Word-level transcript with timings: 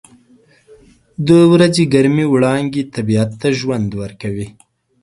•د 1.27 1.29
ورځې 1.51 1.83
ګرمې 1.93 2.25
وړانګې 2.29 2.83
طبیعت 2.95 3.29
ته 3.41 3.47
ژوند 3.59 3.89
ورکوي. 4.01 4.47